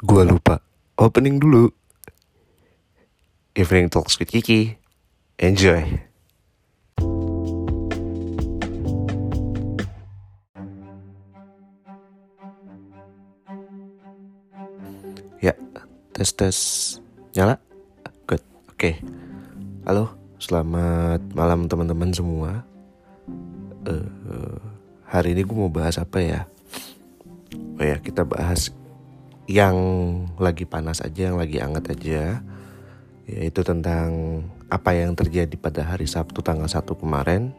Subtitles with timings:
[0.00, 0.64] Gua lupa
[0.96, 1.68] opening dulu.
[3.52, 4.80] Evening Talks with Kiki.
[5.36, 5.84] Enjoy.
[15.44, 15.52] Ya,
[16.16, 16.56] tes tes
[17.36, 17.60] nyala.
[18.24, 18.40] Good.
[18.72, 18.96] Oke.
[19.84, 22.64] Halo, selamat malam teman-teman semua.
[23.84, 24.08] Eh,
[25.04, 26.48] hari ini gue mau bahas apa ya?
[27.76, 28.72] Oh ya, kita bahas
[29.50, 29.76] yang
[30.38, 32.38] lagi panas aja, yang lagi hangat aja.
[33.26, 37.50] Yaitu tentang apa yang terjadi pada hari Sabtu tanggal 1 kemarin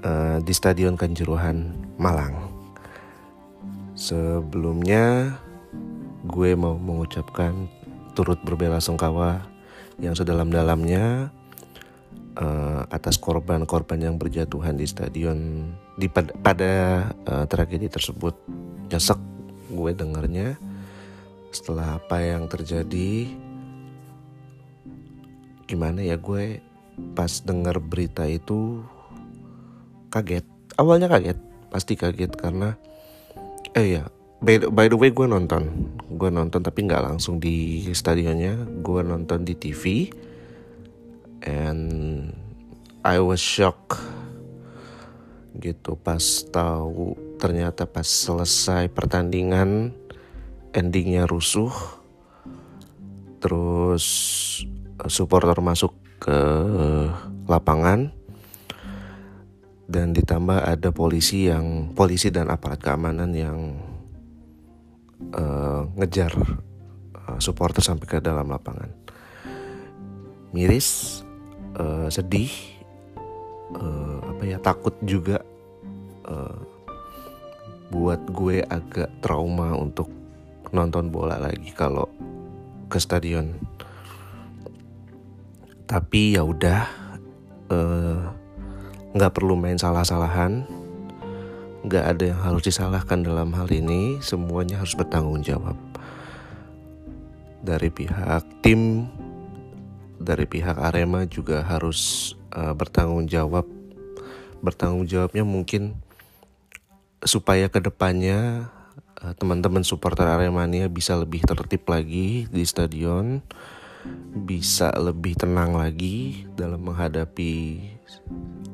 [0.00, 2.48] eh, di Stadion Kanjuruhan Malang.
[3.92, 5.36] Sebelumnya
[6.24, 7.68] gue mau mengucapkan
[8.16, 9.44] turut berbela sungkawa
[10.00, 11.28] yang sedalam-dalamnya
[12.40, 16.72] uh, atas korban-korban yang berjatuhan di stadion di pada, pada
[17.28, 18.34] uh, tragedi tersebut
[18.88, 19.31] nyesek
[19.72, 20.60] gue dengarnya
[21.52, 23.28] setelah apa yang terjadi
[25.64, 26.60] gimana ya gue
[27.16, 28.84] pas dengar berita itu
[30.12, 30.44] kaget.
[30.76, 31.38] Awalnya kaget
[31.72, 32.76] pasti kaget karena
[33.72, 34.04] eh ya
[34.44, 35.72] by, by the way gue nonton
[36.12, 40.12] gue nonton tapi nggak langsung di stadionnya gue nonton di TV
[41.48, 42.28] and
[43.00, 43.96] I was shocked
[45.56, 46.20] gitu pas
[46.52, 49.90] tahu ternyata pas selesai pertandingan
[50.70, 51.74] endingnya rusuh
[53.42, 54.06] terus
[55.10, 55.90] supporter masuk
[56.22, 56.38] ke
[57.50, 58.14] lapangan
[59.90, 63.58] dan ditambah ada polisi yang polisi dan aparat keamanan yang
[65.34, 66.30] uh, ngejar
[67.42, 68.90] supporter sampai ke dalam lapangan.
[70.52, 71.20] Miris,
[71.80, 72.52] uh, sedih,
[73.74, 75.40] uh, apa ya takut juga
[76.28, 76.71] uh,
[77.92, 80.08] buat gue agak trauma untuk
[80.72, 82.08] nonton bola lagi kalau
[82.88, 83.52] ke stadion.
[85.84, 86.88] Tapi ya udah,
[89.12, 90.64] nggak uh, perlu main salah-salahan.
[91.84, 94.16] Nggak ada yang harus disalahkan dalam hal ini.
[94.24, 95.76] Semuanya harus bertanggung jawab
[97.62, 99.06] dari pihak tim
[100.18, 103.66] dari pihak Arema juga harus uh, bertanggung jawab.
[104.62, 105.98] Bertanggung jawabnya mungkin
[107.22, 108.70] supaya ke depannya
[109.22, 113.42] uh, teman-teman supporter Aremania bisa lebih tertib lagi di stadion
[114.34, 117.78] bisa lebih tenang lagi dalam menghadapi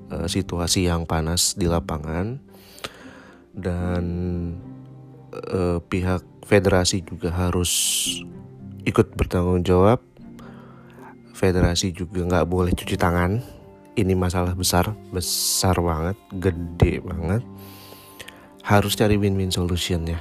[0.08, 2.40] uh, situasi yang panas di lapangan
[3.52, 4.04] dan
[5.52, 7.70] uh, pihak federasi juga harus
[8.88, 10.00] ikut bertanggung jawab.
[11.36, 13.38] Federasi juga nggak boleh cuci tangan.
[13.98, 17.42] Ini masalah besar, besar banget, gede banget.
[18.68, 20.20] Harus cari win-win solutionnya.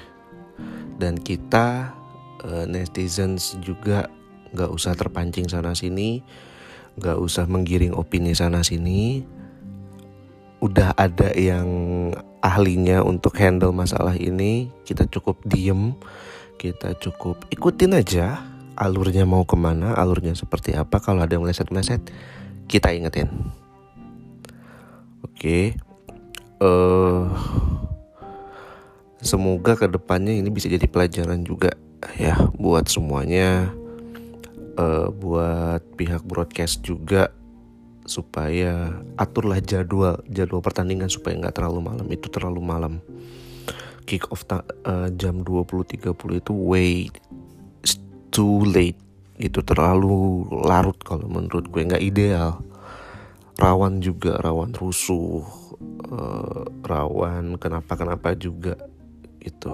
[0.96, 1.92] Dan kita
[2.48, 4.08] uh, netizens juga
[4.56, 6.24] nggak usah terpancing sana sini,
[6.96, 9.28] nggak usah menggiring opini sana sini.
[10.64, 11.68] Udah ada yang
[12.42, 15.98] ahlinya untuk handle masalah ini kita cukup diem
[16.58, 18.42] kita cukup ikutin aja
[18.78, 22.02] alurnya mau ke mana alurnya seperti apa kalau ada yang meleset-meleset
[22.70, 23.30] kita ingetin
[25.26, 25.64] oke okay.
[26.62, 27.67] uh, eh,
[29.22, 31.74] semoga ke depannya ini bisa jadi pelajaran juga
[32.22, 33.74] ya buat semuanya
[34.78, 37.34] uh, buat pihak broadcast juga
[38.08, 42.08] supaya aturlah jadwal jadwal pertandingan supaya nggak terlalu malam.
[42.08, 42.94] Itu terlalu malam.
[44.08, 47.12] Kick off ta- uh, jam 20.30 itu way
[48.32, 48.96] too late.
[49.36, 51.84] Itu terlalu larut kalau menurut gue.
[51.84, 52.64] Nggak ideal.
[53.60, 55.44] Rawan juga rawan rusuh
[56.14, 58.80] uh, rawan kenapa kenapa juga
[59.42, 59.74] itu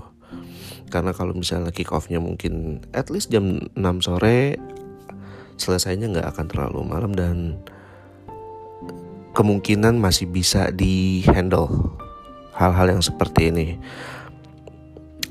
[0.90, 4.58] karena kalau misalnya kick offnya mungkin at least jam 6 sore
[5.58, 7.58] selesainya nggak akan terlalu malam dan
[9.34, 11.98] kemungkinan masih bisa di handle
[12.54, 13.68] hal-hal yang seperti ini.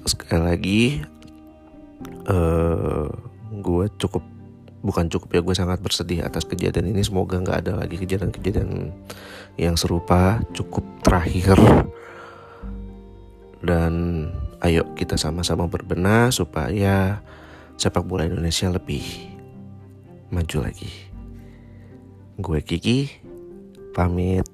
[0.03, 0.83] Sekali lagi
[2.27, 3.07] uh,
[3.63, 4.27] gue cukup
[4.83, 7.07] bukan cukup ya gue sangat bersedih atas kejadian ini.
[7.07, 8.91] Semoga nggak ada lagi kejadian-kejadian
[9.55, 10.43] yang serupa.
[10.51, 11.55] Cukup terakhir
[13.63, 14.27] dan
[14.63, 17.23] ayo kita sama-sama berbenah supaya
[17.79, 19.03] sepak bola Indonesia lebih
[20.35, 20.91] maju lagi.
[22.39, 23.11] Gue Kiki
[23.95, 24.47] pamit